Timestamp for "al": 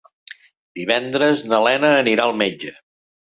2.29-2.35